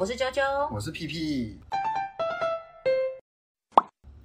[0.00, 0.40] 我是啾啾，
[0.74, 1.58] 我是屁屁。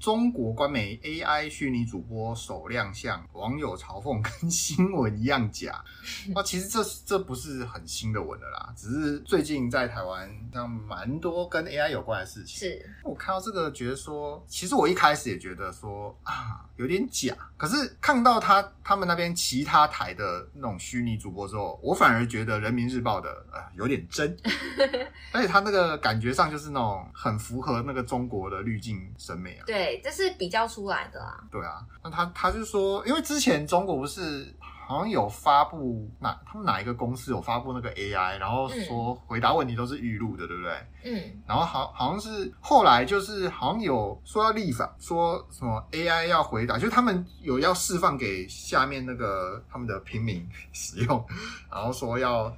[0.05, 5.83] 中国官媒 AI 虚拟主播首亮相，网友嘲讽跟新闻一样假。
[6.35, 12.69] 啊，其实这这不是很新的文了啦，只是最近在台湾像蛮多跟 AI 有关的事情。
[12.69, 17.35] 是我看到这个，觉得说，其实我一开始也觉得说啊，有点假。
[17.57, 24.37] 可是看到他他们那边其他台的那种虚拟主播之后，我反而觉得人民日报的呃有点真，
[25.33, 29.63] 而且他那个感觉上就是那种很符合那个中国的滤镜审美啊。
[29.65, 29.94] 对。
[30.03, 31.39] 这是比较出来的啊。
[31.51, 34.53] 对啊，那他他就说，因为之前中国不是
[34.85, 40.73] 好像有发布哪他们哪一个公司有发布那个 AI，然后说回答问题都是预录的，对不对？
[41.03, 41.41] 嗯。
[41.47, 51.25] 然后好好像是后来就是好像有说要立法，说什么 AI 要回答，就是他们有要释放给下面那个他们的平民使用，
[51.71, 52.53] 然后说要。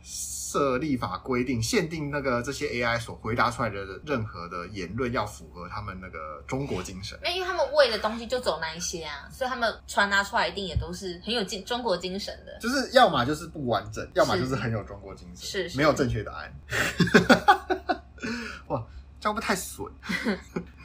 [0.50, 7.20] 设立法规定，限定那个这些 AI 所回答出来的任何的言论要符合他们那个中国精神。
[7.26, 12.58] 因为他们喂的东西就走那一些啊，所以他们传达出来一定也都是很有精中国精神的。
[12.60, 16.54] 就是要么就是不完整，要么就是很有中国精神，是，是没有正确答案。
[18.68, 18.86] 哇，
[19.20, 19.92] 这样不太损？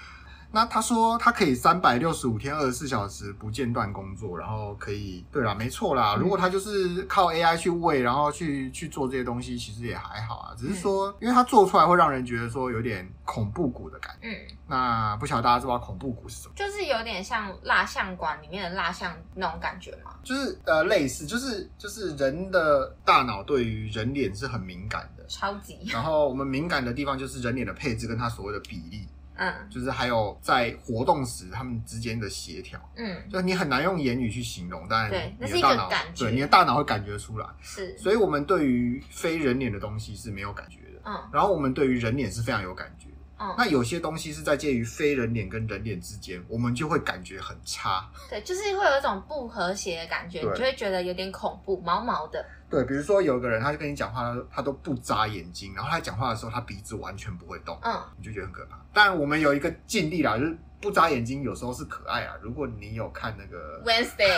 [0.53, 6.15] 那他说他可以三百六十五天二十四小时不间断工作，然后可以对啦，没错啦。
[6.19, 10.55] 如果他就是靠 AI 去喂，然后去去做这些东西，其实也还好啊。
[10.57, 14.29] 只是说，因为他做出来会让人觉得说有点恐怖谷的感觉。
[14.29, 14.37] 嗯，
[14.69, 16.55] 那不晓得大家知道恐怖谷是什么？
[16.55, 20.13] 就是有点像蜡像馆里面的蜡像那种感觉吗？
[20.23, 25.79] 就是呃类似，就是就是人的大脑对于人脸是很敏感的，超级。
[25.91, 29.09] 然后我们敏感的地方就是人脸的配置跟它所谓的比例。
[29.37, 52.45] 嗯，就是还有在活动时他们之间的协调，嗯，就是你很难用言语去形容，但对，你的大脑对你的大脑会感觉出来，是，所以我们对于非人脸的东西是没有感觉的，嗯，然后我们对于人脸是非常有感觉，嗯，那有些东西是在介于非人脸跟人脸之间，我们就会感觉很差，对，就是会有一种不和谐的感觉，你就会觉得有点恐怖，毛毛的。
[52.69, 58.82] 对，比如说有个人，他就跟你讲话，他都不眨眼睛，然后他讲话的时候，他鼻子完全不会动，嗯，你就觉得很可怕。
[58.93, 62.35] 但我们有一个尽力啦，就是不眨眼睛，有时候是可爱啊。
[62.43, 64.29] 如果你有看那个 Wednesday，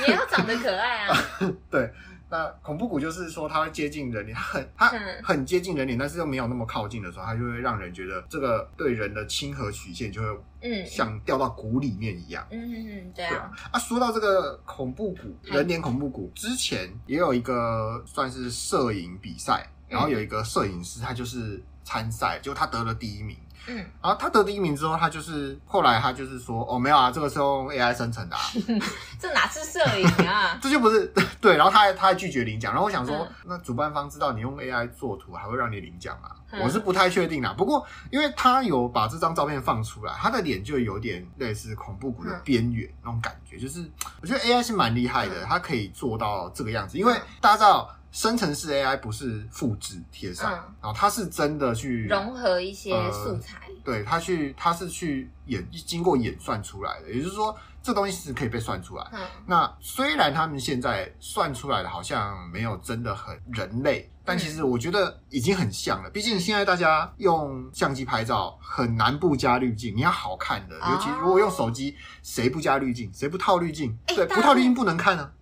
[0.06, 1.16] 也要长得可爱啊。
[1.70, 1.92] 对。
[2.30, 4.88] 那恐怖谷就是说，它会接近人脸，它很它
[5.24, 10.28] 很接近人脸，但是又没有那么靠近的时候，它就会让人觉得这个对人的亲和曲线就会
[10.60, 12.46] 嗯，像掉到谷里面一样。
[12.50, 13.50] 嗯嗯嗯，对啊。
[13.72, 23.34] 啊，说到这个恐怖谷，人脸恐怖谷，之前也有一个算是摄影比赛，然后有一个摄影师，他就是参赛，就他得了第一名。
[23.66, 28.42] 嗯，然后他得第一名之后，他就是后来他就是说，哦，没有啊，这个是用 AI 生成的啊，
[29.20, 30.56] 这哪是摄影啊？
[30.62, 31.56] 这就不是对。
[31.56, 32.72] 然后他还他还拒绝领奖。
[32.72, 36.30] 然后我想说，嗯、那主办方知道你用 AI 做图，还会让你领奖吗？
[36.50, 37.54] 嗯、我是不太确定啦。
[37.58, 43.84] 不过因为他有把这张照片放出来，他的脸就有点类似恐怖谷的边缘、嗯、那种感觉，就是
[44.22, 46.96] 我觉得 AI 是蛮厉害的，它、嗯、可以做到这个样子。
[46.96, 47.90] 因为大家知道。
[48.10, 59.06] 生成式 AI 不是复制贴上，嗯、然后它是真的去融合一些素材，呃、对，它去它是去演经过演算出来的，也就是说这东西是可以被算出来。
[59.12, 64.10] 嗯、那虽然他们现在算出来的好像没有真的很人类。
[64.24, 73.96] 但其实我觉得已经很像了，毕竟现在大家用相机拍照很难不加滤镜，你要好看的，尤其如果用手机，谁不加滤镜，谁不套滤镜？
[74.06, 75.32] 对，不套滤镜不能看啊。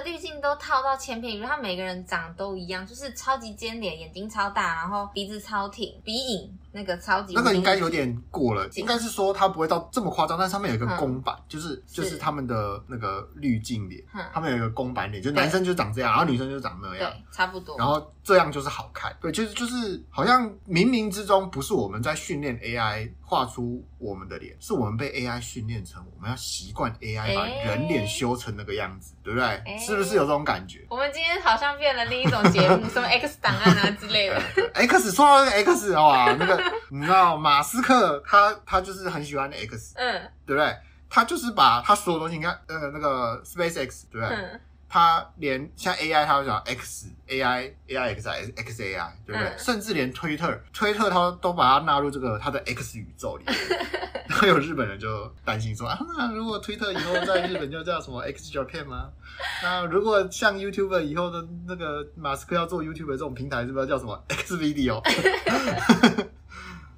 [0.00, 6.58] 滤镜都套到千篇一律，他每个人长都一样，就是超级尖脸，眼睛超大，然后鼻子超挺，鼻影。
[6.76, 14.02] 那个超级那个应该有点过了，应该是说它不会到这么夸张，但上面有一个公版，就是就是他们的那个滤镜脸，
[14.34, 17.78] 他们有一个公版脸，就男生就长这样，然后女生就长那样，对，差不多。
[17.78, 29.78] 然后这样就是好看，对，就是就是好像冥冥之中不是我们在训练 AI 画出我们的脸，是我们被 AI 训练成我们要习惯 AI 把人脸修成那个样子，对不对？
[29.78, 30.84] 是不是有这种感觉？
[30.90, 34.42] 我们今天好像变了另一种节目，什么 X 档案啊之类的。
[34.74, 36.65] X 说到那个 X 哇，那个。
[36.90, 40.76] 你知道马斯克他他就是很喜欢 X，嗯，对不对？
[41.08, 44.28] 他就是把他所有东西，你看，呃，那个 SpaceX，对不对？
[44.28, 49.48] 嗯，他连像 AI，他会讲 X AI AI X I X AI，对不对？
[49.48, 53.56] 嗯，甚至连推特，推特他都把它纳入这个他的 X 宇宙里面。
[54.28, 59.08] 然后有日本人就担心说啊，那如果推特以后在日本就叫什么 X Japan 吗？
[59.62, 65.00] 那如果像 YouTuber 以后的那个马斯克要做 YouTuber 这种平台，是不是要叫什么 X Video？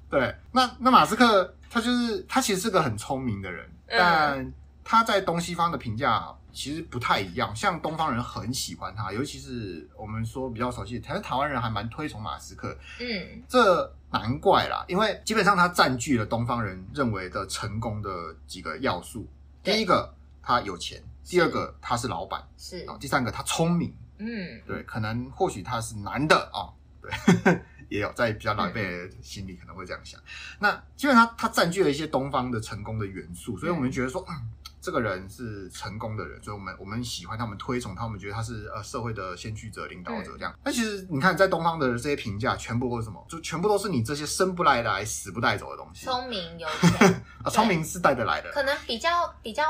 [0.09, 4.53] 对，那那马斯克他就是他其实是个很聪明的人，但
[4.83, 7.55] 他在东西方的评价其实不太一样。
[7.55, 12.75] 像东方人很喜欢他，尤其是我们说比较熟悉，台湾台湾人还蛮推崇马斯克。
[12.99, 18.09] 嗯，这难怪啦，因为基本上他占据了东方人认为的成功的
[18.47, 19.27] 几个要素。
[19.61, 20.11] 第一个，
[20.41, 23.93] 他有钱；第二个，他是老板；是，第三个，他聪明。
[24.17, 24.27] 嗯，
[24.65, 30.19] 对，可能或许他是男的啊、哦，对，也有在比较老一辈的心里可能会这样想。
[30.21, 30.23] 嗯、
[30.59, 34.35] 那基本上他占据了一些东方的成功的元素，所以我们觉得说，嗯，
[34.81, 40.55] 这个人是成功的人，所以我们我们喜欢他们，推崇他们，觉得他是呃社会的先驱者、领导者这样。
[40.63, 43.25] 那、嗯、其实你看，在东方的这些评价，全部都是什么？
[43.29, 46.05] 就全部都是你这些生不来来、死不带走的东西。
[46.05, 49.63] 聪明有钱 啊，聪明是带得来的，可能比较比较。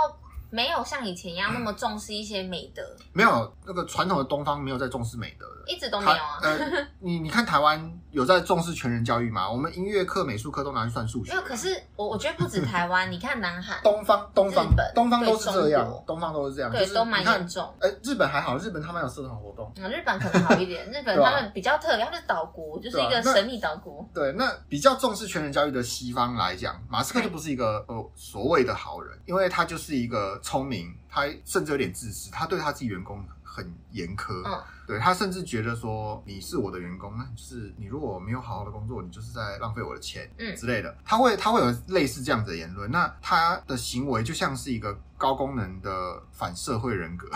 [0.50, 2.82] 没有像以前一样那么重视一些美德，
[3.14, 6.40] 没有那个传统的东方没有在重视美德的，一直都没有啊。
[6.42, 6.58] 呃，
[7.00, 9.50] 你你看台湾有在重视全人教育吗？
[9.50, 11.32] 我们音乐课、美术课都拿去算数学。
[11.32, 17.72] 没有，可是我我觉得不止台湾，你看南韩、东方、东方、日本、东方都是这样，东方都是这样，对，都蛮严重。
[17.80, 19.72] 哎，日本还好，日本他们有社团活动。
[19.84, 24.08] 啊，日本可能好一点， 日本他们比较特别，他们是岛国，就是一个神秘岛国。
[24.14, 30.94] 对，那比较重视全人教育的西方来讲，马斯克就不是一个呃所谓的好人，因为他就是一个聪明。
[31.12, 40.56] 他甚至有点自私，他对他自己员工很严苛，嗯，对，他甚至觉得说，你是我的员工，那就是你如果没有好好的工作，你就是在浪费我的钱，嗯。
[40.56, 47.28] 之类的，他会他会有类似这样子的言论，那他的行为就像是一个高功能的反社会人格，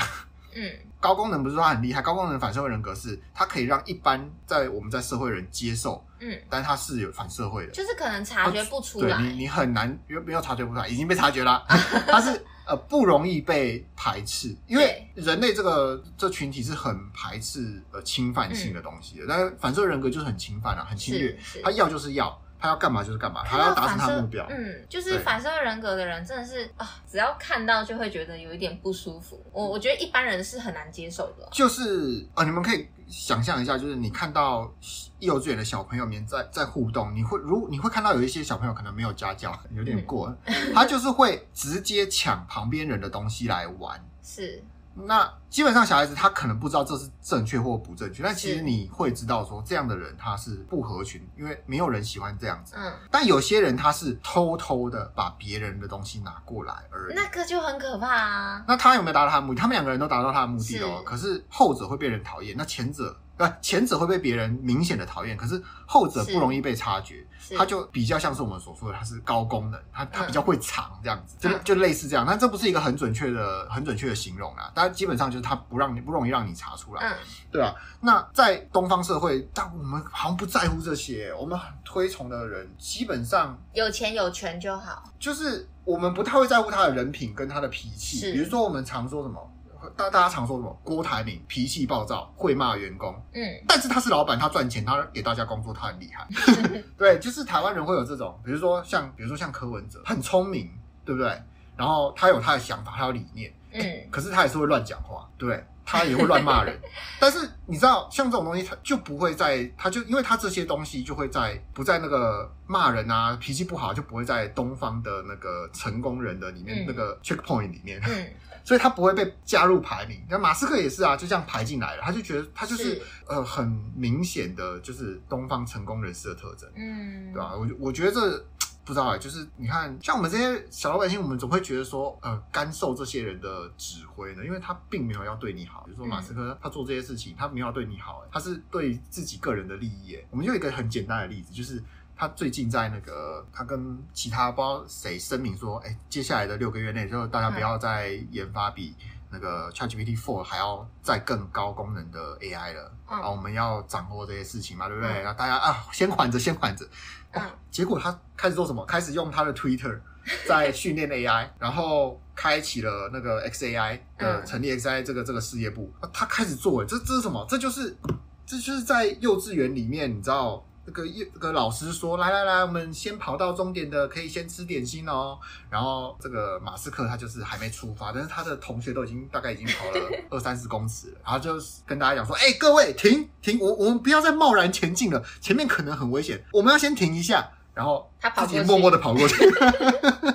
[0.53, 0.71] 嗯，
[1.01, 11.65] 高功能不是说他很厉害，高功能反社会人格是他可以让一般在我们在社会人接受，嗯，但他是有反社会的，就是可能察觉不出来，对你你很难，因为没有察觉不出来，已经被察觉了，
[12.07, 12.43] 他是。
[12.65, 19.25] 呃，不容易被排斥，因为人类这个这群体是很排斥呃侵犯性的东西的。
[19.25, 24.47] 嗯、但是反社会人格就是很侵犯啊，很侵略，他要就是要，他要干嘛就是干嘛，他要达成他目标。
[24.49, 29.45] 嗯，就是反社会人格的人真的是啊，只要看到就会觉得有一点不舒服。
[29.51, 31.45] 我我觉得一般人是很难接受的。
[31.51, 34.73] 就是啊、呃，你们可以想象一下，就是你看到。
[35.19, 44.05] 幼稚园的小朋友们在在互动，你会如你会看到有一些小朋友可能没有家教，有点过，嗯、他就是会直接抢旁边人的东西来玩。
[44.21, 44.61] 是，
[44.95, 52.75] 那基本上小孩子他可能不知道这是正确或不正确，但其实你会知道说这样的人他是不合群，因为没有人喜欢这样子。
[52.77, 58.63] 嗯，但有些人他是偷偷的把别人的东西拿过来而已，那个就很可怕啊。
[58.67, 59.59] 那他有没有达到他的目的？
[59.59, 63.17] 他们两个人都达到他的目的哦，可是后者会被人讨厌，那前者。
[63.35, 67.25] 对，前者会被别人明显的讨厌，可是后者不容易被察觉，
[67.57, 72.25] 他就比较像是我们所说的，他是高功能，他他比较会藏这样子，嗯、就就类似这样。
[72.27, 77.17] 但这不是一个很准确的、很准确的形容啊，但基本上就是他不让你不容易让你查出来，嗯、
[77.51, 77.73] 对啊。
[77.99, 89.49] 那在东方社会，但我们好像不在乎这些，我们很推崇的人基本上有钱有权就好，就是我们不太会在乎他的人品跟他的脾气，比如说我们常说什么。
[89.95, 90.81] 大大家常说什么？
[90.83, 93.13] 郭台铭脾气暴躁，会骂员工。
[93.33, 96.27] 嗯，但是他是老板，他赚钱，他给大家工作，他很厉害。
[96.97, 100.69] 对，就是台湾人会有这种，比如说像，比如说像柯文哲，很聪明，
[101.05, 101.41] 对不对？
[101.75, 103.53] 然后他有他的想法，他有理念。
[103.71, 103.81] 嗯，
[104.11, 105.63] 可是他也是会乱讲话，对？
[105.85, 106.79] 他也会乱骂人。
[107.19, 117.99] 但是你知道，像这种东西，他就不会在，他就因为他这些东西就会在不在那个骂人啊，脾气不好，就不会在东方的那个成功人的里面、嗯、那个 checkpoint 里面。
[118.05, 118.27] 嗯。
[118.63, 122.01] 所以他不会被加入排名，那马斯克也是啊，就这样排进来了。
[122.01, 127.53] 他就觉得他就是，是呃很明显的就是东方成功人士的特征，嗯，对吧？
[127.55, 128.45] 我我觉得这
[128.85, 135.83] 不知道啊，就是你看像我们这些小老百姓，我们总会觉得说，呃，甘受这些人的指挥呢，因为他并没有要对你好。
[135.85, 140.17] 比如说马斯克他做这些事情，他没有要对你好，他是对自己个人的利益。
[140.29, 141.83] 我们就有一个很简单的例子，就是。
[142.15, 148.95] 他最近在那个，他跟其他不知道谁声明说，哎，接下来的六个月内，就大家不要再研发比
[149.31, 152.91] 那个 ChatGPT Four 还要再更高功能的 AI 了。
[153.09, 155.23] 嗯，然后我们要掌握这些事情嘛，对不对？
[155.23, 156.87] 那大家啊，先缓着，先缓着。
[157.31, 157.41] 嗯，
[157.71, 158.85] 结果他开始做什么？
[158.85, 159.99] 开始用他的 Twitter
[160.47, 165.91] 在训练 AI，然后开启了那个 XAI 的成立 XAI 这个这个事业部。
[166.13, 167.43] 他开始做，这这是什么？
[167.49, 167.97] 这就是
[168.45, 170.63] 这就是在幼稚园里面，你知道。
[170.85, 175.39] 这个一这个老师说：“来来来，我们先跑到终点的可以先吃点心哦。”
[175.71, 189.35] 然后这个马斯克他就是还没出发，但是他的同学都已经大概已经跑了 二三十公尺了，然后就跟大家讲说：“哎，各位停停，我我们不要再贸然前进了，前面可能很危险，我们要先停一下。”然后他自己默默的跑过去，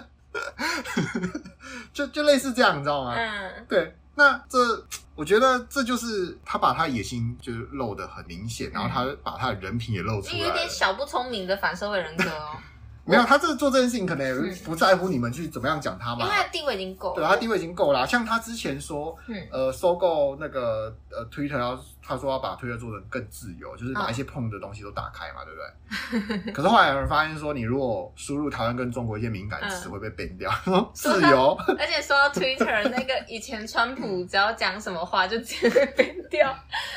[1.92, 3.14] 就就类似这样，你知道吗？
[3.14, 4.58] 嗯，对，那这。
[5.18, 12.56] 我觉得这就是他把他野心就是露得很明显，然后他把他的人品也露出来，有点小不聪明的反社会人格哦。
[13.04, 17.14] 没有，他这做这件事情可能也不在乎你们去怎么样讲他嘛，因为他地位已经够了。
[17.16, 18.06] 对，他地位已经够了。
[18.06, 21.74] 像他之前说，嗯、呃，收购那个呃 Twitter，要
[22.08, 25.60] 他说要把 Twitter 做得更自由，就是把一些碰的东西都打开嘛，对不
[26.40, 26.52] 对？
[26.52, 30.50] 可是后来有人发现说，你如果输入台湾跟中国一些敏感词，会被 ban 掉。
[30.66, 36.56] 嗯、自由，而且说到 Twitter 那个以前川普只要讲什么话就直接被 ban 掉，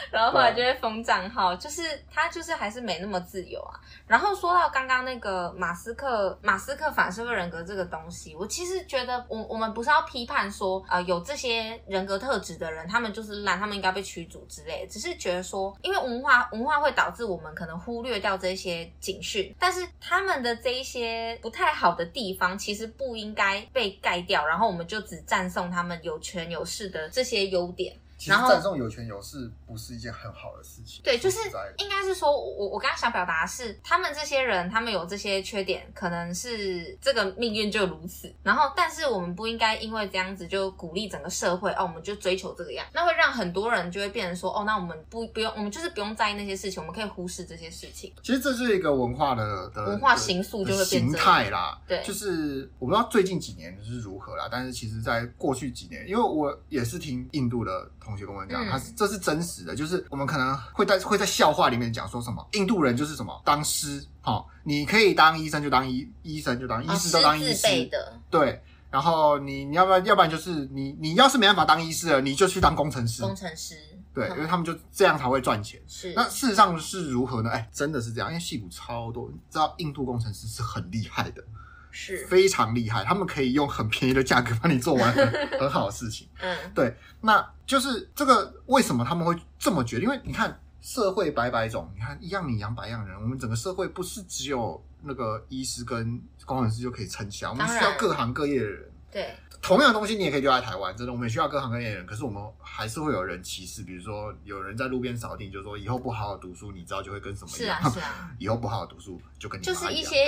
[0.10, 3.75] 然后后来就会封账号，就是他就是还是没那么自由啊。
[4.08, 27.96] 然后说到刚刚那个马斯克，马斯克反社会人格这个东西，我其实觉得，我我们不是要批判说，呃，有这些人格特质的人，他们就是烂，他们应该被驱逐之类的，只是觉得说，因为文化文化会导致我们可能忽略掉这些警讯，但是他们的这一些不太好的地方，其实不应该被盖掉，然后我们就只赞颂他们有权有势的这些优点。
[28.22, 31.01] 其实赞颂有权有势不是一件很好的事情。
[31.04, 31.40] 对，就是
[31.78, 38.32] 应该是说，我我刚刚想表达的是，他们这些人，他们有这些缺点，可能是这个命运就如此。
[38.44, 48.13] 然后，但是我们不应该因为这样子就鼓励整个社会哦，我们就追求这个样，那会让很多人就会变成说哦，那我们不不用，我们就是不用在意那些事情，我们可以忽视这些事情。
[48.22, 51.82] 其实这是一个文化的的文化形塑就会变形态啦。
[51.88, 58.91] 对，就是我不知道最近几年是如何啦，但是其实在过去几年，因为我也是听印度的同学跟我讲，嗯、他是。
[58.91, 67.89] 这是真实的，就是我们可能会在会在笑话里面讲说什么印度人就是什么当师，好，你可以当医生就当医医生就当医师都当医师，
[68.30, 73.75] 对，然后你你要不然要不然就是你你要是没办法当医师了，你就去当工程师，工程师，
[74.13, 75.82] 对，因为他们就这样才会赚钱。
[75.88, 77.50] 是，那事实上是如何呢？
[77.50, 81.44] 哎，真的是这样，因为戏骨超多，你知道印度工程师是很厉害的。
[81.92, 85.28] 是非常厉害，他们可以用很便宜的价格帮你做完很
[85.60, 86.28] 很好的事情。
[86.42, 90.04] 嗯，对，那就是这个为什么他们会这么觉得？
[90.04, 98.92] 因为你看社会百百种，你看一样米养百样人，我们整个社会不是只有那个医师跟工程师就可以撑起来，我们需要各行各业的人。
[99.12, 99.36] 对。
[99.62, 102.06] 同样的东西你也可以丢在台湾，真的，我们也需要各行各业的人。
[102.06, 107.80] 可是我们还是会有人歧视，比如说有人在路边扫地，就说以后不好好读书，你知道就会跟什么一样？
[107.84, 108.32] 是啊， 是啊。
[108.39, 110.27] 以后不好好读书就跟你就是一些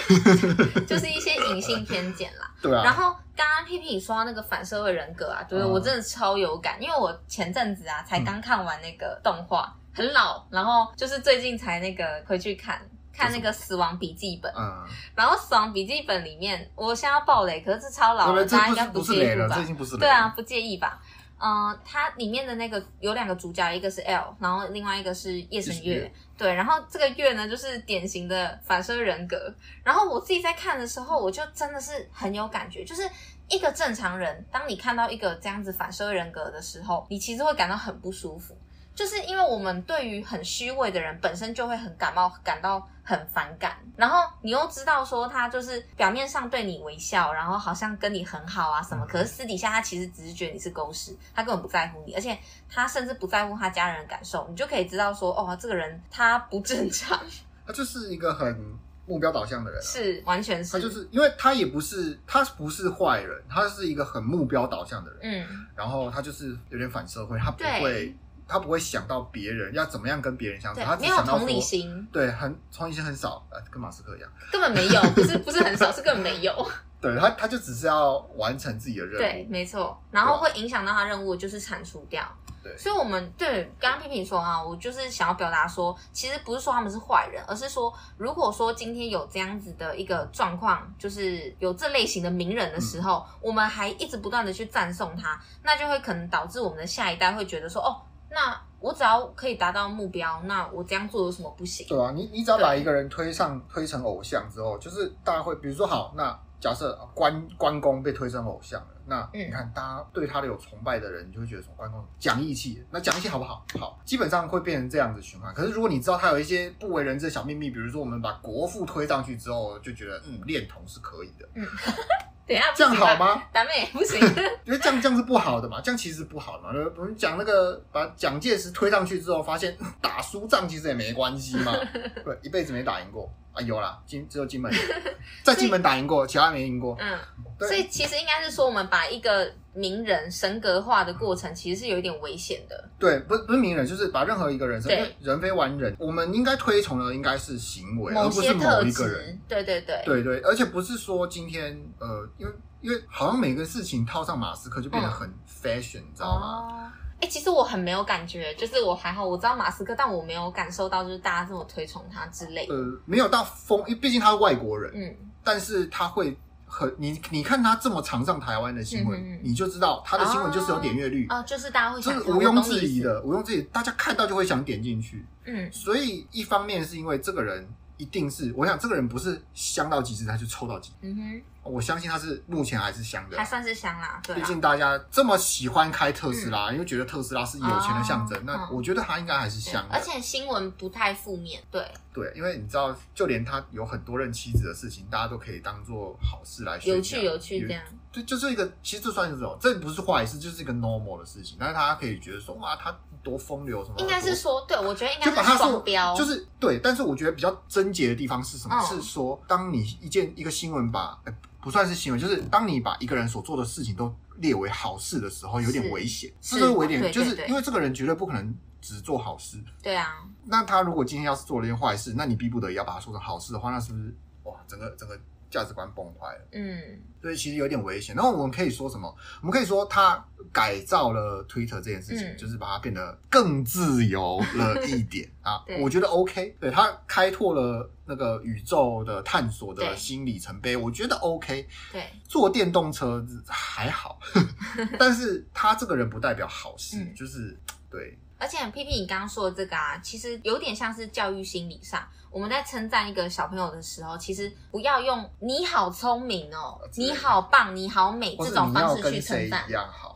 [0.85, 2.51] 就是一些隐性偏见啦。
[2.61, 2.83] 对啊。
[2.83, 12.79] 然后刚刚 P 你说到那个反社会人格啊，对、就是、我真的超有感，因为我前阵子啊才刚看完那个动画，嗯、很老，然后就是最近才那个回去看。
[13.15, 14.83] 看那个《死亡笔记本》，嗯，
[15.15, 19.55] 然后《死亡笔记本》里面，我现在要爆雷，可是超老了，大家应该不介意吧？
[19.55, 20.99] 这已经不是，对啊，不介意吧？
[21.45, 29.53] 嗯，它里面的那个有两个主角，一个是 L，然后另外一个是夜神月，对，然后这个月呢，就是典型的反社会人格。
[29.83, 33.01] 然后我自己在看的时候，我就真的是很有感觉，就是
[33.49, 38.57] 一个正常人，当你看到一个这样子反社会人格的时候，你其实会感到很不舒服。
[38.95, 43.75] 就是因为我们对于很虚伪的人本身就会很感冒，感到很反感。
[43.95, 52.37] 然后你又知道说他就是表面上对你微笑，然后好像跟你很好啊什么，可是私底下他其实只是觉得你是狗屎，他根本不在乎你，而且
[52.69, 54.47] 他甚至不在乎他家人的感受。
[54.49, 57.19] 你就可以知道说，哦，这个人他不正常。
[57.65, 60.73] 他就是一个很目标导向的人啊，是完全是。
[60.73, 65.19] 他就是因为他也不是他不是坏人，他是一个很目标导向的人。
[65.23, 68.15] 嗯，然后他就是有点反社会，他不会。
[68.47, 76.53] 他不会想到别人要怎么样跟别人相处，他只想到，没有同理心，对，很同理心很少，呃，跟马斯克一样，根本没有，不是不是很少，是根本没有。
[77.01, 80.01] 对他，他就只是要完成自己的任务，对，没错。
[80.09, 82.25] 然后会影响到他任务，就是铲除掉。
[82.63, 97.99] 对，所以我们对刚刚批评说啊，我就是想要表达说，其实不是说他们是坏人，而是说，如果说今天有这样子的一个状况，就是有这类型的名人的时候，嗯、我们还一直不断的去赞颂他，那就会可能导致我们的下一代会觉得说，哦。
[98.33, 101.87] 那我只要可以达到目标，那我这样做有什么不行？
[101.87, 113.63] 对啊，你你只要把一个人推上推成偶像之后，就是大家会，比如说好，那假设关关公被推成偶像了，那你看大家对他的有崇拜的人，你就会觉得说关公讲义气，那讲义气好不好？
[113.79, 115.53] 好，基本上会变成这样子循环。
[115.53, 121.47] 可是如果你知道他有一些不为人知的小秘密，比如说我们把国父推上去之后，就觉得嗯，恋童是可以的。
[121.55, 121.65] 嗯。
[122.45, 123.41] 等下这样好吗？
[123.53, 124.19] 咱们也不行，
[124.65, 126.69] 因为这样这样是不好的嘛，这样其实是不好的嘛。
[126.97, 131.73] 我们讲那个把蒋介石推上去之后，发现打输仗其实也没关系嘛，
[132.25, 133.29] 对，一辈子没打赢过。
[133.53, 134.73] 啊，有啦，金只有金门，
[135.43, 136.97] 在金门打赢过，其他没赢过。
[136.99, 137.19] 嗯，
[137.59, 142.89] 对所以其实应该是说，我们把一个名人神格化的过程，其实是有一点危险的。
[142.99, 149.39] 对，不不是名人，就是把任何一个人，对人非完人，我们应该推崇的应该是行为，而不是某一个人。
[149.47, 156.67] 对对对，对对，而且不是说今天呃，因为因为好像每个事情套上马斯克就变得很 fashion，嗯，你知道吗？
[156.69, 162.75] 哦哎、欸，其实我很没有感觉，就是我还好，我知道马斯克，但我没有感受到就是大家这么推崇他之类的。
[162.75, 164.91] 呃，没有到疯，因为毕竟他是外国人。
[164.93, 166.37] 嗯，但是他会。
[166.73, 175.23] 很你你看他这么常上台湾的新闻，嗯，你就知道他的新闻就是有点阅率啊，就是大家会想，这是毋庸置疑的，毋庸置疑，大家看到就会想点进去。
[175.45, 180.95] 嗯，所以一方面是因为这个人一定是，我想这个人不是香到极致他就臭到极致。
[181.01, 181.41] 嗯哼。
[181.63, 184.21] 我相信他是目前还是香的，还算是香啦。
[184.23, 188.37] 对，毕竟大家这么喜欢开特斯拉，嗯、因为觉得特斯拉是有钱的象征。
[188.39, 191.61] 哦、那我觉得它应该还是香的，而且新闻不太负面。
[191.71, 197.81] 对对，因为你知道，就连他有很多任妻子的事情，大家都可以当做好事来有趣有趣这样。
[198.11, 201.57] 对，就是一个，其实这算是这种，这不是坏事，就是一个 normal 的事情。
[201.59, 203.95] 但是大家可以觉得说，哇，他多风流什么？
[203.99, 206.77] 应该是说，对我觉得应该是双标，就是对。
[206.83, 208.75] 但是我觉得比较贞洁的地方是什么？
[208.75, 211.17] 哦、是说，当你一件一个新闻把。
[211.23, 216.31] 欸不算是行为，就是当你把一个人所做的事情都列为好事的时候，有点危险。
[216.41, 217.11] 是不是危险？
[217.11, 219.57] 就是因为这个人绝对不可能只做好事。
[219.81, 220.25] 对啊。
[220.45, 225.17] 那他如果今天要是做了一件坏事，那你逼不得已要把他说成好事的话，那是不是哇，整个整个
[225.53, 226.47] 价值观崩坏了？
[226.53, 226.99] 嗯。
[227.21, 228.13] 所以其实有点危险。
[228.13, 229.15] 然后我们可以说什么？
[229.39, 235.63] 我们可以说他改造了 Twitter 这件事情，嗯、就是把它变得更自由了一点 啊。
[235.79, 236.57] 我觉得 OK。
[236.59, 241.65] 对，他开拓了那个宇宙的探索的新里程碑，我觉得 OK。
[241.93, 244.19] 对，坐电动车还好，
[244.99, 247.57] 但是他这个人不代表好事，嗯、就是
[247.89, 248.17] 对。
[248.37, 252.05] 而且 P P，你刚刚说的这个啊，其实有点像是教育心理上。
[252.33, 259.63] 我们在称赞一个小朋友的时候，其实不要用“你好聪明哦”“你好棒”“你好美”这种方式去称赞。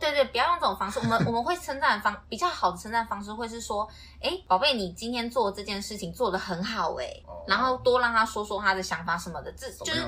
[0.00, 0.98] 对对，不要用这种方式。
[0.98, 3.88] 我们 我们会称赞方比较好的称赞方式会是说
[4.20, 7.06] ：“哎，宝贝，你今天做这件事情做得很好哎。”
[7.46, 10.00] 然后多让他说说他的想法什么的，这就是？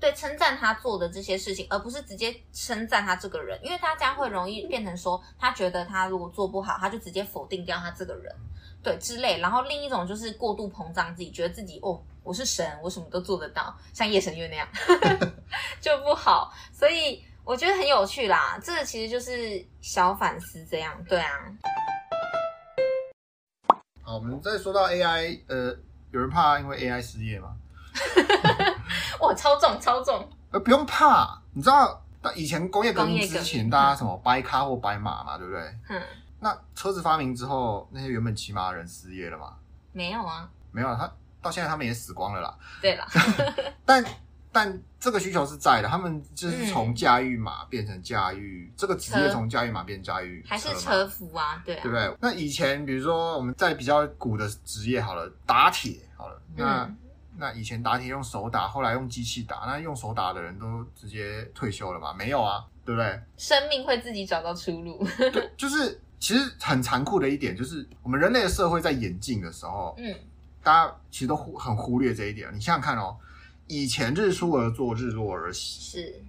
[0.00, 8.34] 对，称赞他做的这些事情，而不是直接称赞他这个人，因为他这样会容易变成说，他觉得他如果做不好，他就直接否定掉他这个人。
[8.84, 14.68] 对，之类，然后另一种就是过度膨胀自己，觉得自己哦，我是神，我什么都做得到，像夜神月那样，
[15.80, 16.52] 就不好。
[16.70, 21.02] 所以我觉得很有趣啦，这个其实就是小反思这样。
[21.08, 21.30] 对啊。
[24.02, 25.74] 好，我们再说到 AI，呃，
[26.10, 27.56] 有人怕因为 AI 失业吗？
[29.20, 30.28] 哇，超重超重。
[30.52, 35.62] 呃，不用怕，你知道，以前工业革命之前，大家什么掰咖或掰马嘛，对不对？
[35.88, 36.02] 嗯。
[36.44, 39.56] 那车子发明之后，那些原本骑马的人失业了吗？
[39.92, 40.94] 没有啊，没有啊。
[40.94, 42.54] 他到现在他们也死光了啦。
[42.82, 43.08] 对啦，
[43.86, 44.04] 但
[44.52, 51.62] 但这个需求是在的，他们就是从驾驭马变成驾驭、嗯、这个职业，从驾驭马变驾驭还是车夫啊？
[51.64, 52.14] 对啊，对不对？
[52.20, 56.96] 那以前比如说我们在比较古的职业好了，打铁好了，那、嗯、
[57.38, 62.12] 那以前打铁用手打，后来用机器打，那用手打的人都直接退休了嘛？
[62.12, 63.18] 没有啊，对不对？
[63.38, 65.02] 生命会自己找到出路。
[65.32, 65.98] 对，就是。
[66.24, 70.16] 其实很残酷的一点就是，我们人类的社会在演进的时候，嗯，
[70.62, 72.50] 大家其实都忽很忽略这一点。
[72.54, 73.14] 你想想看哦，
[73.66, 76.24] 以前日出而作，日落而息，是，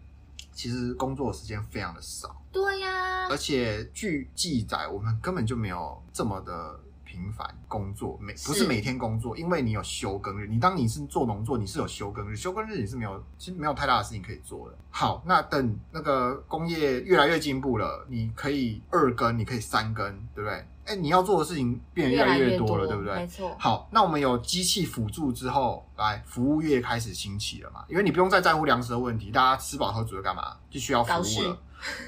[0.51, 6.77] 其实工作时间非常的少，对呀，而且据记载，我们根本就没有这么的。
[7.15, 10.47] 频繁工作，每不是每天工作，因为你有休耕日。
[10.47, 14.77] 你当你是做农作，你是有休耕日，休耕日你是没有，其实没有太大的事情可以做的。
[14.89, 20.67] 好，那等那个工业越来越进步了，你可以二更，你可以三更，对不对？
[20.83, 23.15] 哎，你要做的事情变得越来越多了，对不对？
[23.15, 23.55] 没错。
[23.57, 27.85] 好，那我们有机器辅助之后，来服务业开始兴起了嘛？
[27.87, 30.57] 因为你不用再在乎粮食的问题，大家吃饱喝足了干嘛？
[30.69, 31.57] 就需要服务了。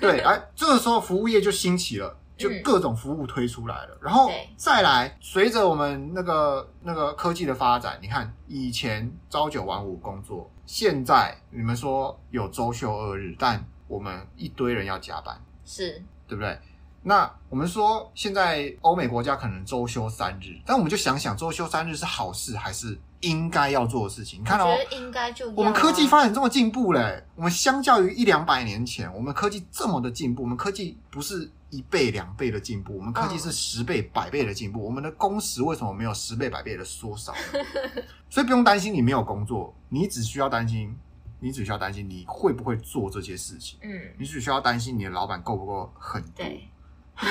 [0.01, 2.17] 对，哎，这个时候服务业就兴起了。
[2.37, 16.03] 就各种服务推出来了，嗯、然后再来，随着我们那个那个科技的发展，你看以前朝九晚五工作，现在你们说有周休二日，但我们一堆人要加班，是。
[16.27, 16.59] 对不对？
[17.03, 24.41] 那我们说现在欧美国家可能周休三日，但我们就想想，周休三日是好事还是应该要做的事情？
[24.41, 31.51] 你看哦，我觉得应该就、啊、我们科技发展这么进步嘞，我们相较于一两百年前，我们科技这么的进步，我们科技不是。
[31.69, 34.79] 一倍两倍的进步，我们科技是十倍百倍的进步。
[34.79, 34.87] Oh.
[34.87, 37.33] 我们的工时为什么没有十倍百倍的缩少？
[38.31, 40.95] 所以不用担心你没有工作，你只需要担心，
[41.41, 43.77] 你只需要担心你会不会做这些事情。
[43.81, 46.31] 嗯，你只需要担心你的老板够不够狠毒。
[46.37, 46.69] 对，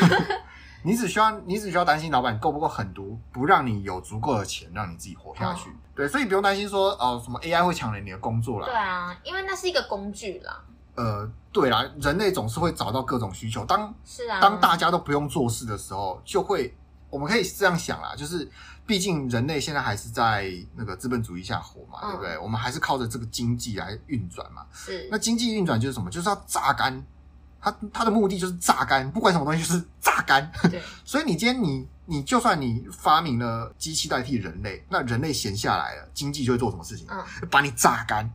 [0.87, 5.69] 你只需要你只需要担心老板够不够狠毒，不让你有足够的钱让你自己活下去。
[5.69, 5.79] Oh.
[5.97, 8.67] 对，所以不用担心说哦什么 AI 会抢了你的工作啦。
[8.67, 10.63] 对啊，因为那是一个工具啦。
[10.95, 13.65] 呃，对啦，人类总是会找到各种需求。
[13.65, 16.73] 当是啊，当大家都不用做事的时候，就会
[17.11, 18.49] 我们可以这样想啦，就是
[18.87, 22.39] 毕竟人类现在还是在那个资本主义下活嘛，嗯、对不对？
[22.39, 24.65] 我们还是靠着这个经济来运转嘛。
[24.73, 26.09] 是，那经济运转就是什么？
[26.09, 27.05] 就是要榨干
[27.67, 30.49] 它它的目的就是榨干，不管什么东西就是榨干。
[30.71, 37.09] 对， 所以你今天你你就算你发明了机器代替人类，那人类闲下来了，经济就会做什么事情？
[37.11, 38.31] 嗯，把你榨干。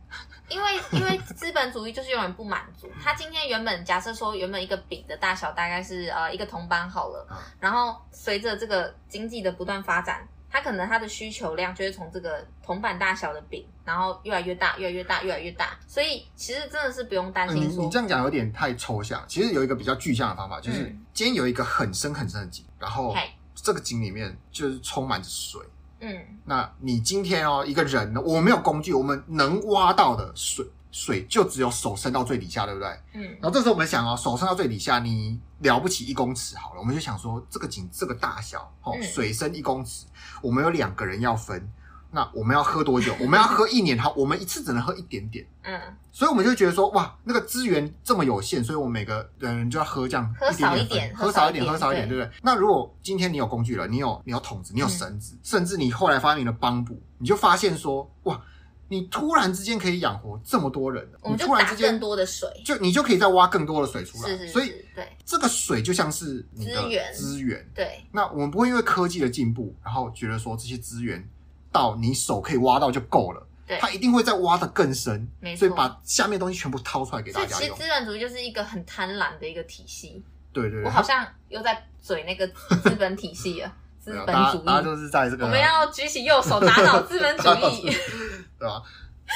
[0.50, 2.86] 因为因为资本主义就是永远不满足。
[3.02, 7.26] 他今天原本假设说原本一个饼的大小大概是呃一个铜板好了，
[7.58, 10.28] 然后随着这个经济的不断发展。
[10.52, 15.78] 它可能它的需求量就会从这个铜板大小的饼，然后越来越大，越来越大，越来越大。
[15.86, 17.78] 所以其实真的是不用担心说。
[17.78, 19.24] 你你这样讲有点太抽象。
[19.26, 23.16] 其实有一个比较具象的方法，就是今天有一个很深很深的井，然后
[23.54, 25.62] 这个井里面就是充满着水。
[26.00, 30.66] 嗯，那你今天哦，一个人呢，我没有工具，我们能挖到的水。
[30.92, 32.88] 水就只有手伸到最底下，对不对？
[33.14, 33.22] 嗯。
[33.40, 40.06] 然后这时候我们想哦，手伸到最底下，你了不起一公尺好了，我们就想说这个井这个大小，哦，水深一公尺，
[40.42, 41.66] 我们有两个人要分，
[42.10, 43.14] 那我们要喝多久？
[43.18, 45.46] 我们要喝一年，好，我们一次只能喝一点点。
[45.62, 45.80] 嗯。
[46.14, 52.30] 所以我们就觉得说，哇，那个资源这么有限，所以我们每个人就要喝这样喝少一点，喝少一点，喝少一点，对不对？
[52.42, 58.38] 那如果今天你有工具了，你有你有桶子，你有绳子，甚至你后来发明了帮补，你就发现说，哇。
[58.88, 64.28] 你突然之间可以养活这么多人，我们就打更多的水，就你就可以再挖更多的水出来。
[64.28, 67.70] 是是是，所以对这个水就像是你的资源，资源。
[67.74, 71.26] 对，那我们不会因为科技的进步，然后觉得说这些资源
[71.70, 73.46] 到你手可以挖到就够了。
[73.66, 75.60] 对，它一定会再挖的更深，没错。
[75.60, 77.60] 所以把下面东西全部掏出来给大家用。
[77.60, 80.22] 其实资本主义就是一个很贪婪的一个体系。
[80.52, 82.46] 对对对，我好像又在嘴那个
[82.82, 83.74] 资本体系了。
[84.02, 87.90] 资本主义，大家就是在这个，我们要举起右手打倒资本主义，
[88.58, 88.82] 对吧？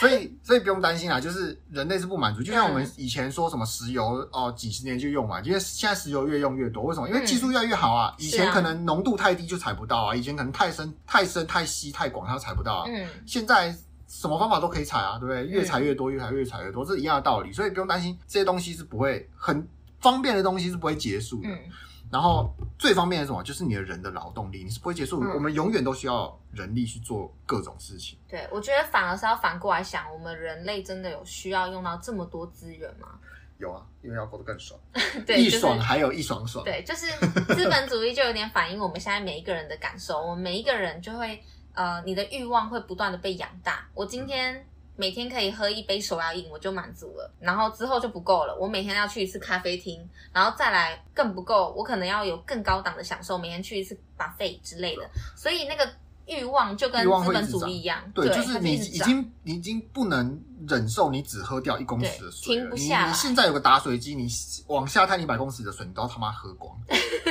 [0.01, 2.43] 所以，所以不用担心啊，就是人类是不满足。
[2.43, 6.83] 就像我们以前说什么石油哦，几十年就用完，因为现在石油越用越多。
[6.83, 7.09] 为什么？
[7.09, 8.15] 因为技术越来越好啊。
[8.19, 12.85] 以前可能浓度太低就采不到啊，以前可能太深、太深、太稀、太广，它都采不到啊。
[12.89, 13.09] 嗯。
[13.25, 13.75] 现在
[14.07, 15.47] 什么方法都可以采啊，对不对？
[15.47, 17.51] 越采越多，越采越采越多，这是一样的道理。
[17.51, 19.67] 所以不用担心，这些东西是不会很
[20.01, 21.49] 方便的东西是不会结束的。
[22.11, 23.43] 然后最方便的是什么？
[23.43, 25.23] 就是你的人的劳动力，你是不会结束。
[25.23, 28.19] 嗯、我们永远都需要人力去做各种事情。
[28.29, 33.09] 对，我觉得反而是要反过来想，我们人类真的有需要用到这么多资源吗？
[33.59, 34.79] 有啊，因为要过得更爽。
[35.27, 36.65] 对，一爽还有一爽爽。
[36.65, 37.07] 对，就是
[37.55, 40.21] 资本主义就有点反映我们现在每一个人的感受。
[40.21, 41.43] 我们每一个人就会
[41.75, 43.89] 呃，你的欲望会不断的被养大。
[43.95, 44.67] 我今天。
[44.97, 47.31] 嗯每天可以喝一杯手摇饮，我就满足了。
[47.39, 50.01] 然后之后就不够了，我每天要去一次咖啡厅，
[50.33, 55.03] 然后再来更不够，我可能要有更高档的享受，每天去一次 buffet 之类的。
[55.37, 55.87] 所以那个
[56.25, 63.09] 欲望就跟资本主义一样，对，就是你已经你已经不能忍受你只喝掉一公尺的水，停不下。
[63.09, 64.27] 你现在有个打水机，你
[64.69, 66.75] 往下探一百公尺的水，你都要他妈喝光。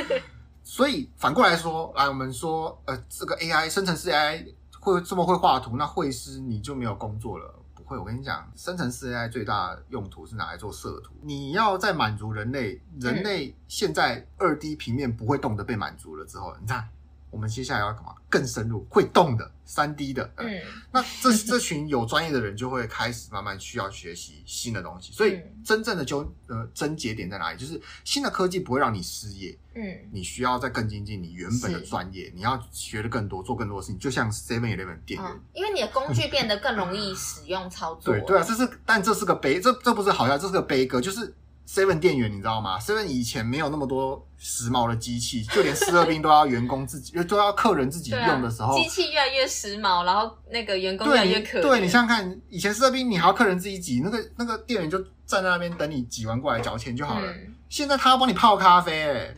[0.62, 4.46] 所以反过来说，来我们说，呃，这个 AI 生成式 AI。
[4.92, 7.54] 会这么会画图，那绘师你就没有工作了？
[7.74, 11.12] 不会，我跟你讲，生成式 AI 最大的用途是拿来做色图。
[11.22, 16.88] 你要在满足人类，人类现在二 D 平面不会动的被满足了之后，你看。
[17.36, 18.14] 我们接下来要干嘛？
[18.30, 20.28] 更深入，会动的三 D 的。
[20.36, 20.58] 嗯，
[20.90, 25.12] 那这这群有专业的人就会开始慢慢需要学习新的东西。
[25.12, 27.58] 所以真正的纠呃症结点在哪里？
[27.58, 29.56] 就是新的科技不会让你失业。
[29.74, 33.98] 嗯，你需要再更精进你原本的专业，你要学的更多，做更多的事情。
[33.98, 38.14] 就像 Seven Eleven 店员，因为你的工具变得更容易使用操作。
[38.14, 41.34] 对对啊，这是但这是个悲，这这不是好像这是个悲歌，就是
[41.66, 44.24] Seven 店员，你知道吗？Seven 以前没有那么多。
[44.38, 51.62] 时髦的机器，就连四二兵都要员工自己，都要客人自己用的时候，机器越来越时髦，然后那个员工越来越可怜。
[51.62, 57.32] 对，你想想看，以前四二兵你还要客人自己挤，那个那个店员就站在那边等你挤完过来缴钱就好了。
[57.32, 59.34] 嗯、现在他要帮你泡咖啡、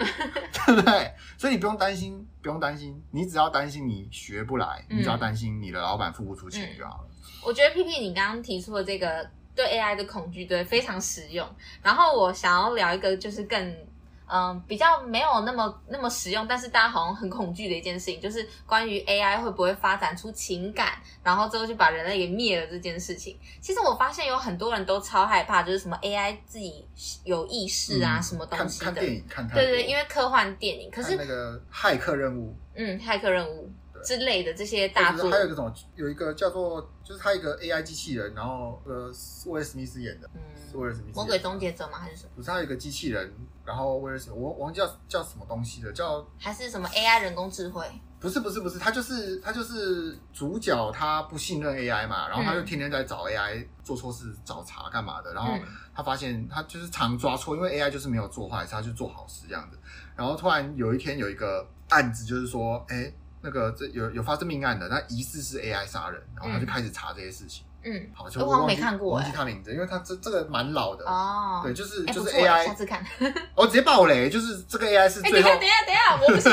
[0.66, 1.12] 对不对？
[1.38, 7.08] 所以你不用担心，不用担心，你只要担心你学不来，你只要担心你的老板付不出钱就好了。
[7.08, 9.24] 嗯、我觉得 P P 你刚刚提出的这个
[9.58, 11.44] 对 A I 的恐惧，对，非常实用。
[11.82, 13.76] 然后我想要聊一个，就是更。
[14.30, 23.38] 嗯，比较没有那么那么实用，但是大家好像很恐惧的一件事情，就是关于 AI 会不会发展出情感，然后之后就把人类给灭了这件事情。
[23.62, 26.86] 其实我发现有很多人都超害怕，就是什么 AI 自己
[27.24, 28.84] 有意识啊，嗯、什么东西的。
[28.84, 33.72] 看看电影，看对，对对，因为科幻电影，可是那个骇客任务，嗯，骇客任务。
[34.08, 39.12] 之类的这些大作，还有一个什么，有一个叫做，就是他一个 AI 机器人，然后呃，
[39.44, 40.40] 威尔史密斯演的，嗯，
[40.80, 41.98] 威尔史密斯，魔鬼终结者吗？
[41.98, 42.30] 还是什么？
[42.34, 43.30] 不是，他有一个机器人，
[43.66, 47.84] 然后威尔史，我忘记叫叫什么东西了，叫还是什么 AI 人工智慧？
[48.18, 55.52] 不是不是不是，他就是他就是主角，他不信任 AI 嘛，然后他就天天在找 AI 做错事找茬干嘛的，然后
[55.94, 59.78] 他发现他就是常抓错，因为 AI 就是没有做坏事，他就做好事这样子，
[60.16, 63.12] 然后突然有一天有一个案子，就是说，哎。
[63.40, 71.60] 那个这有有发生命案的，那疑似是 AI 杀人，然后他就开始查这些事情，嗯、嗯，好，我好像没看过，忘记他名字，因为他这这个蛮老的哦。
[71.62, 73.04] 对，就是就是 AI，下次看。
[73.54, 75.50] 我直接爆雷，就是这个 AI 是最后。
[75.50, 76.48] 等一下等一下，我不是。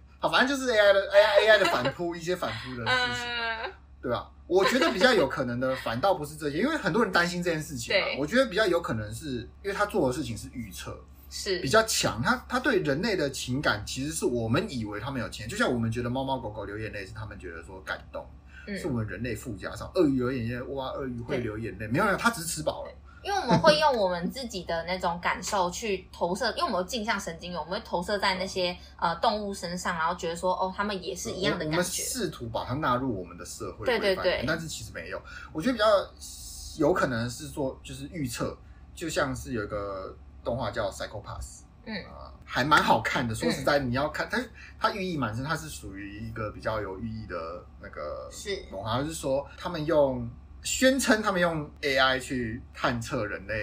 [0.20, 4.30] 好，反正就是 AI 的 AI AI 的反扑，一些反扑的 事情，对吧？
[4.46, 8.06] 我觉得比较有可能的，反倒不是这些，因为很多人担心这件事情嘛。
[8.18, 10.96] 我觉得比较有可能是因为他做的事情是预测。
[11.30, 18.26] 是比较强，他他对人类的情感其实是我们以为它们有情，就像我们觉得猫猫狗狗流眼泪是他们觉得说感动，
[18.66, 19.90] 嗯、是我们人类附加上。
[19.94, 22.90] 鳄鱼流眼泪，哇，鳄鱼会流眼泪，没有没有，它只是吃饱了。
[23.22, 31.76] 因为我们会用我们自己的那种感受去投射，因为我们有镜像神经元，我们会投射在那些呃动物身上，然后觉得说哦，他们也是一样的感觉。
[31.76, 35.20] 我们试图把它纳入我们的社会，对对对，但是其实没有。
[35.52, 35.84] 我觉得比较
[36.78, 38.56] 有可能是做，就是预测，
[38.94, 41.62] 就像是有一个动画叫《Psycho Pass》。
[41.86, 41.94] 嗯，
[42.44, 43.34] 还蛮好看的。
[43.34, 44.38] 说实在，你要看它，
[44.78, 48.28] 它寓意蛮深，它是属于一个比较有寓意的那个。
[48.30, 50.28] 是，我好像是说，他们用
[50.62, 53.62] 宣称他们用 AI 去探测人类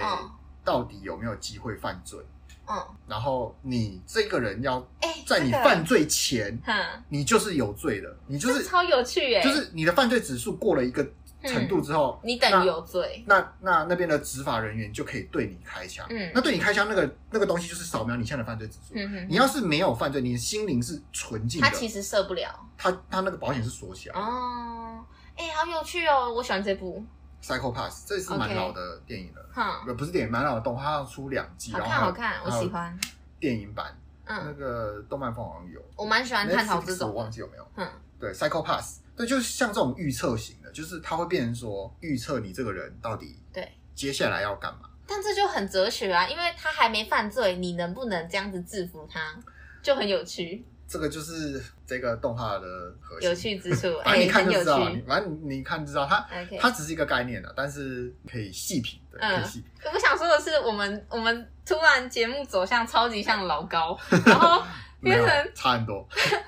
[0.63, 2.19] 到底有没有机会犯罪。
[2.67, 2.75] 嗯，
[3.07, 4.85] 然后你这个人要
[5.25, 6.59] 在你犯罪前，
[7.07, 11.07] 你就是有罪的，你就是超有趣耶，就是你的犯罪指数过了一个。
[11.47, 13.23] 程度之后，你等于有罪。
[13.27, 16.05] 那那那边的执法人员就可以对你开枪。
[16.09, 18.93] 嗯，那对你开枪那个那个东西就是扫描你现在的犯罪指数。
[18.95, 22.49] 嗯哼，你要是没有犯罪，你的心灵是纯净的，他其实射不了。
[22.77, 24.19] 他他那个保险是锁起来。
[24.19, 25.03] 哦，
[25.35, 27.03] 哎，好有趣哦，我喜欢这部
[27.45, 29.49] 《Psycho Pass》，这是蛮老的电影了。
[29.51, 31.71] 哈，不是电影，蛮老的动画，它要出两季。
[31.73, 32.97] 好看，好看，我喜欢。
[33.39, 35.79] 电影版，嗯，那个动漫风好像有。
[35.95, 37.67] 我蛮喜欢探讨这种，我忘记有没有。
[37.75, 37.87] 嗯，
[38.19, 38.99] 对，《Psycho Pass》。
[39.17, 44.81] 对，就是像这种预测型的，就是它会变成说预测你这个人到底对接下来要干嘛。
[45.07, 49.33] 但这就很哲学啊，因为他还没犯罪，你能不能这样子制服他，
[49.81, 50.63] 就很有趣。
[50.85, 53.99] 这个就是这个动画的核心有趣之处。
[54.03, 56.27] 反正你看就知道，反正你看就知道，它
[56.59, 59.17] 它只是一个概念的，但是可以细品的。
[59.19, 59.69] 嗯，可以细品。
[59.93, 64.61] 我想说的是，我们我们突然节目走向超级像老高，然后
[65.01, 66.07] 变成差很多，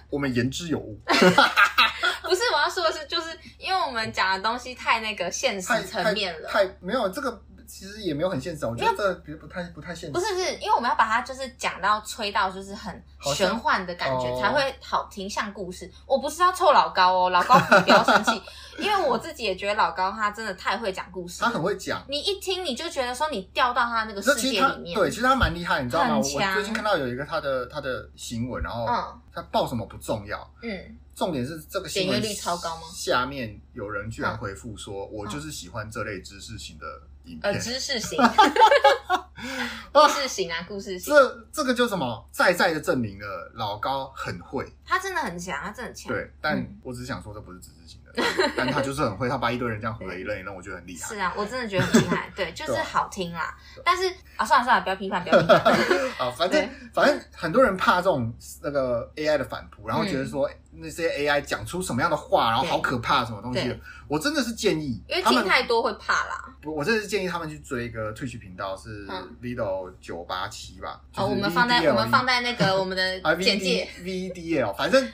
[0.10, 1.00] 我们言之有物。
[1.08, 8.64] 不是，我要说的是，就是因为我们讲的东西太那个现实层面了，太，太没有这个，其实也没有很现实。
[8.68, 10.14] 我觉得这比如不太不太现实。
[10.14, 13.04] 不是，是因为我们要把它就是讲到吹到就是很
[13.36, 15.92] 玄幻的感觉，哦、才会好听，像故事。
[16.06, 18.40] 我不是要臭老高哦，老高你不要生气，
[18.78, 22.04] 因为我自己也觉得老高他真的太会讲故事，他很会讲。
[22.08, 26.18] 你一听你就觉得说你掉到他那个世界里面，对，其实他蛮厉害，你知道吗？
[26.18, 28.86] 我最近看到有一个他的他的新闻，然后
[29.34, 30.98] 他报什么不重要，嗯。
[31.20, 32.84] 重点是这个新闻点阅率超高吗？
[32.96, 36.86] 下面有人居然回复说：“我就是喜欢这类知识型的
[37.26, 38.18] 影片。”呃，知识型，
[39.92, 41.14] 故事型啊，故事型。
[41.14, 44.66] 这这个就什么，再再的证明了老高很会。
[44.86, 46.14] 他真的很强，他真的很强。
[46.14, 48.09] 对，但我只是想说，这不是知识型的，
[48.56, 51.08] 但他就是很会，他把一堆人这样唬了一轮，让我觉得很厉害。
[51.08, 52.32] 是啊，我真的觉得很厉害。
[52.36, 53.56] 对，就是好听啦。
[53.84, 55.58] 但是啊，算了算了，不要批判，不要批判。
[56.18, 60.50] 啊，反正反正很多人怕这种那个 AI 的反扑，然后觉得说。
[60.82, 63.76] 那些 AI 讲出什么样的话，然后好可怕什么东西，
[64.08, 66.56] 我真的是建议，因为听太多会怕啦。
[66.62, 69.06] 不，我真的是建议他们去追一个 Twitch 频道，是
[69.42, 71.02] Vido 九八七吧。
[71.16, 75.06] 哦，我们放在我们放在那个我们的简介 VDL，反正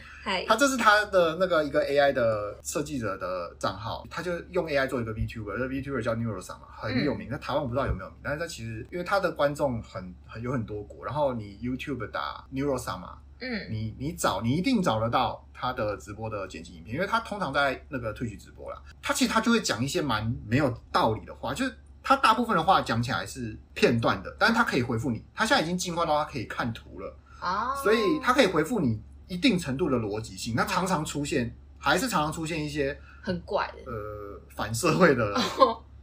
[0.47, 13.09] 他这是他的那个一个 AI 的设计者的账号，他就用 AI 做一个 VTuber，这 VTuber 叫 Neurosama，很有名，在台湾我不知道有没有名，但是他其实因为他的观众很很有很多国，然后你 YouTube 打 Neurosama。
[13.41, 35.35] 嗯，你你找你一定找得到他的直播的剪辑影片，因为他通常在那个 Twitch 直播啦，他其实他就会讲一些蛮没有道理的话，就是他大部分的话讲起来是片段的，但是他可以回复你，他现在已经进化到他可以看图了啊，所以他可以回复你一定程度的逻辑性，那常常出现还是常常出现一些很怪的呃反社会的。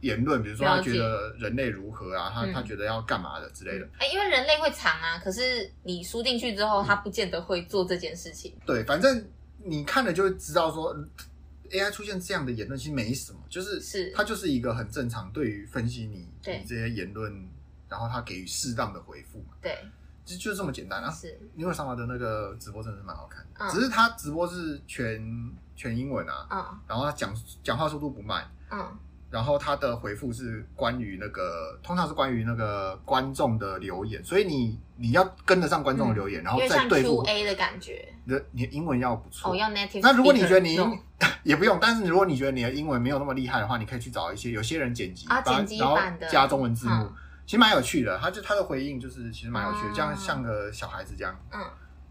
[0.03, 3.87] 言论，比如说他觉得人类如何啊，他他觉得要干嘛的之类的。
[3.97, 8.53] 哎，因为人类会藏啊，可是你输进去之后，他不见得会做这件事情。
[8.65, 9.25] 对，反正
[9.63, 10.93] 你看了就会知道说
[11.71, 17.33] ，AI 出现这样的言论其实没什么，就是是它就是一个很正常，对于分析你你这些言论，
[17.87, 19.53] 然后他给予适当的回复嘛。
[19.61, 19.77] 对，
[20.25, 21.09] 就就这么简单啊。
[21.09, 25.21] 是，因为桑华的那个直播真的是蛮好看的，只是他直播是全
[25.75, 27.33] 全英文啊，嗯，然后他讲
[27.63, 28.97] 讲话速度不慢，嗯。
[29.29, 38.13] 然后他的回复是关于那个，通常是关于那个观众的留言，所以你你要跟得上观众的留言，嗯、然后再对付 A 的感觉。
[38.25, 40.01] 你的你的英文要不错，哦，要 native。
[40.03, 40.77] 那如果你觉得你
[41.41, 47.13] 也不用，但是如果你觉得你的英文没有那么厉害的话，你可以去找一些有些人剪辑啊，剪辑版的，加中文字幕，嗯、
[47.45, 48.17] 其实蛮有趣的。
[48.19, 51.35] 他就他的回应就是其实蛮有趣的，这样、嗯、像个小孩子这样。
[51.51, 51.59] 嗯，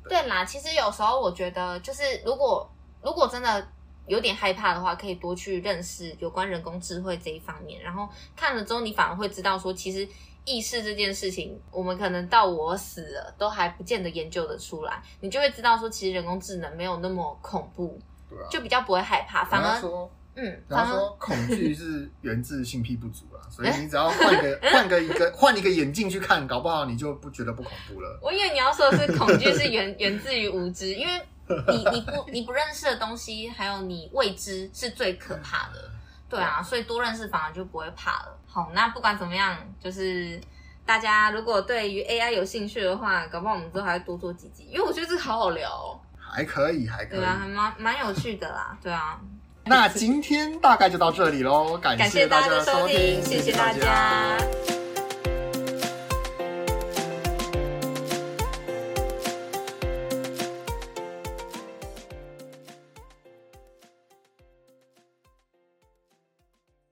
[0.05, 2.71] 对，对啦，其实有时候我觉得就是如果
[3.03, 3.67] 如果真的。
[4.09, 7.81] 有点害怕的话，可以多去认识有关人工智慧这一方面。
[7.81, 10.07] 然后看了之后，你反而会知道说，其实
[10.45, 15.01] 意识这件事情，我们可能到我死了都还不见得研究得出来。
[15.21, 17.97] 你就会知道说，其实人工智能没有那么恐怖，
[18.29, 28.19] 对啊，就比较不会害怕，反而说，嗯，然后说恐惧是源自性癖不足啊， 所以你只要换个 换个一个换一个眼镜去看，搞不好你就不觉得不恐怖了。
[28.23, 31.21] 我以为你要说的是恐惧是源 源自于无知，因为。
[31.69, 35.91] 你你不你不认识的东西，还有你未知是最可怕的，
[36.27, 38.39] 对啊，所以多认识反而就不会怕了。
[38.47, 40.41] 好，那不管怎么样，就是
[40.87, 49.21] 大家如果对于 AI 有兴趣的话，搞不好我们之后还会多做几集，因为我觉得这个好好聊哦，还可以，还可以，对啊，还蛮蛮有趣的啦，对啊。
[49.65, 54.37] 那今天大概就到这里喽，感谢大家的收听，谢谢大家。